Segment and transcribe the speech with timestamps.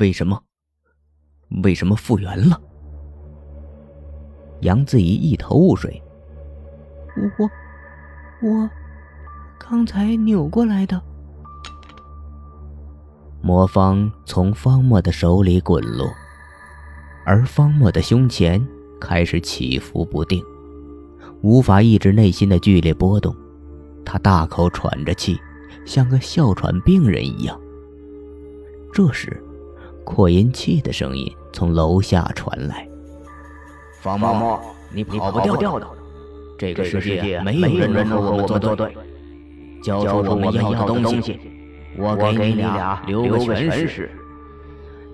[0.00, 0.42] 为什么？
[1.62, 2.60] 为什么复原了？
[4.60, 6.02] 杨子怡一头雾水。
[7.38, 7.50] 我，
[8.48, 8.70] 我，
[9.58, 11.00] 刚才扭过来的。
[13.40, 16.08] 魔方从方墨的手里滚落，
[17.24, 18.64] 而方墨的胸前
[19.00, 20.44] 开始起伏不定，
[21.40, 23.34] 无法抑制内心的剧烈波动。
[24.04, 25.40] 他大口喘着气，
[25.84, 27.58] 像个哮喘病人一样。
[28.92, 29.40] 这时，
[30.08, 32.88] 扩音器的声音从楼下传来
[34.00, 34.58] ：“方墨，
[34.90, 35.86] 你跑不掉的。
[36.56, 38.96] 这个世界没有人能和我们作对。
[39.82, 41.38] 交出我们要的东西，
[41.98, 44.10] 我给你俩留个全尸。”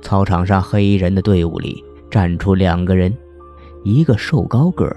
[0.01, 3.13] 操场上黑衣人的队伍里站出两个人，
[3.83, 4.97] 一个瘦高个，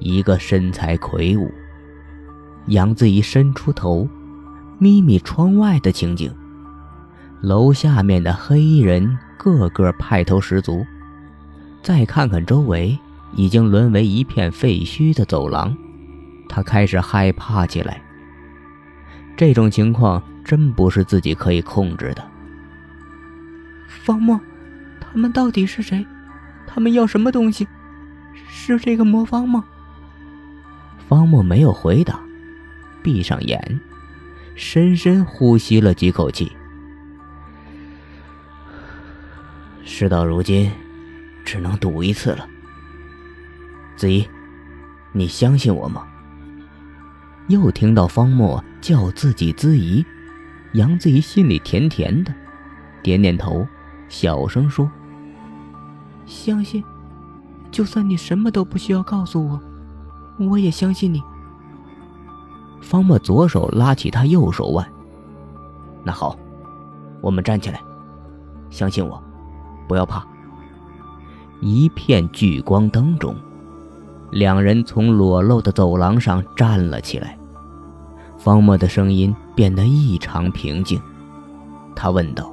[0.00, 1.48] 一个身材魁梧。
[2.66, 4.08] 杨子怡伸出头，
[4.80, 6.34] 眯眯窗外的情景。
[7.42, 10.86] 楼下面的黑衣人个个派头十足，
[11.82, 12.98] 再看看周围
[13.34, 15.76] 已经沦为一片废墟的走廊，
[16.48, 18.00] 他开始害怕起来。
[19.36, 22.24] 这种情况真不是自己可以控制的。
[23.86, 24.40] 方墨，
[25.00, 26.06] 他们到底是谁？
[26.66, 27.66] 他们要什么东西？
[28.48, 29.64] 是这个魔方吗？
[31.08, 32.18] 方墨没有回答。
[33.02, 33.80] 闭上眼，
[34.56, 36.50] 深深呼吸了几口气。
[39.88, 40.70] 事到如今，
[41.44, 42.46] 只能赌一次了。
[43.96, 44.28] 子怡，
[45.12, 46.04] 你相信我吗？
[47.46, 50.04] 又听到方墨叫自己子怡，
[50.72, 52.34] 杨子怡心里甜甜的，
[53.00, 53.64] 点点头，
[54.08, 54.90] 小声说
[56.26, 56.82] ：“相信，
[57.70, 59.60] 就算你什么都不需要告诉我，
[60.44, 61.22] 我也相信你。”
[62.82, 64.84] 方墨左手拉起他右手腕。
[66.02, 66.36] 那好，
[67.20, 67.80] 我们站起来，
[68.68, 69.22] 相信我，
[69.86, 70.26] 不要怕。
[71.60, 73.34] 一片聚光灯中，
[74.30, 77.38] 两人从裸露的走廊上站了起来。
[78.38, 81.00] 方墨的声音变得异常平静，
[81.94, 82.52] 他问道：“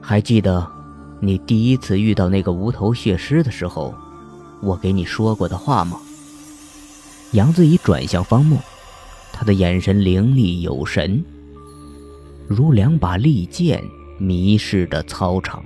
[0.00, 0.66] 还记得
[1.20, 3.94] 你第一次遇到那个无头血尸的时候，
[4.62, 5.98] 我给你说过的话吗？”
[7.32, 8.58] 杨子怡转向方墨，
[9.32, 11.22] 他的眼神凌厉有神，
[12.46, 13.82] 如两把利剑
[14.18, 15.64] 迷失的操场，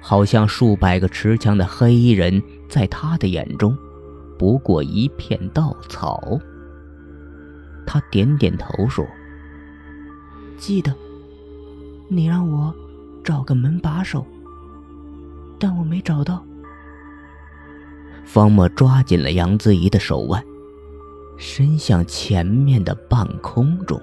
[0.00, 3.76] 好像数百个持枪的黑衣人在他的眼中
[4.38, 6.38] 不过一片稻草。
[7.86, 9.06] 他点点头说
[10.58, 10.94] ：“记得，
[12.08, 12.74] 你让我
[13.24, 14.26] 找个门把手，
[15.58, 16.44] 但我没找到。”
[18.24, 20.44] 方墨抓紧了杨子怡的手腕，
[21.38, 23.98] 伸向前面的半空中。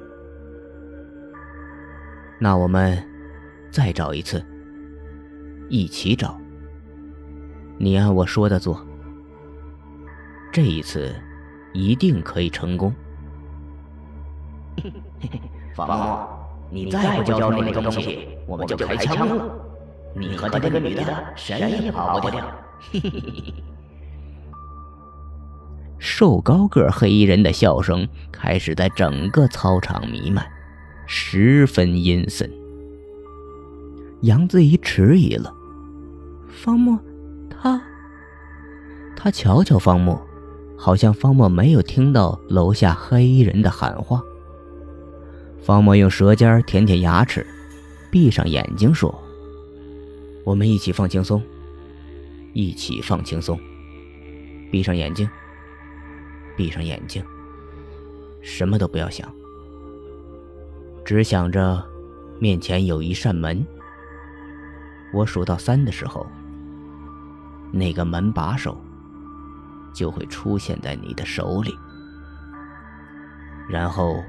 [2.40, 3.02] 那我们
[3.76, 4.42] 再找一次，
[5.68, 6.40] 一起找。
[7.78, 8.80] 你按我说的做，
[10.50, 11.14] 这一次
[11.74, 12.96] 一定可以成功。
[15.76, 16.30] 方墨，
[16.72, 19.46] 你再不交出那个东西，我们就开枪了。
[20.14, 21.04] 你和那个女的
[21.36, 22.40] 谁也跑不掉。
[22.80, 23.54] 嘿嘿嘿。
[26.00, 30.50] 瘦高个黑衣人的笑声开始在整个操场弥漫，
[31.06, 32.50] 十分阴森。
[34.22, 35.54] 杨子怡迟疑了，
[36.48, 37.00] 方墨，
[37.50, 37.82] 他……
[39.16, 40.20] 他瞧瞧方墨，
[40.78, 44.22] 好像方墨没有听到楼下黑衣人的喊话。
[45.62, 47.46] 方墨用舌尖舔舔牙齿，
[48.12, 49.14] 闭上眼睛说
[50.46, 51.42] ：“我们一起放轻松，
[52.54, 53.60] 一起放轻松，
[54.72, 55.28] 闭上眼睛。”
[56.58, 57.22] 闭上眼睛，
[58.42, 59.30] 什么都不要想，
[61.04, 61.84] 只想着
[62.40, 63.66] 面前有一扇门。
[65.16, 66.28] 我数到三的时候，
[67.72, 68.78] 那个门把手
[69.94, 71.74] 就会出现在你的手里，
[73.70, 74.22] 然后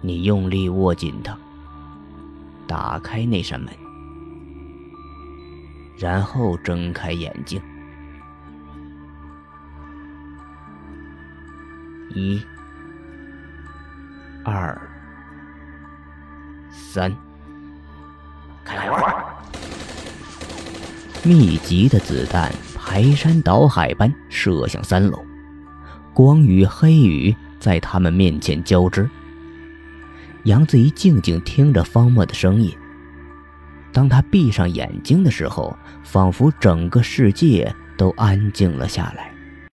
[0.00, 1.36] 你用力握紧它，
[2.66, 3.70] 打开那扇门，
[5.98, 7.60] 然后睁开眼睛。
[12.14, 12.42] 一、
[14.42, 14.80] 二、
[16.70, 17.14] 三，
[18.64, 19.21] 开火！
[21.24, 25.24] 密集的子弹排山倒海般射向三楼，
[26.12, 29.08] 光与黑雨在他们面前交织。
[30.42, 32.76] 杨子怡静静听着方墨的声音。
[33.92, 39.32] 当他闭上眼睛的时候，仿佛整个世界都安静了下来。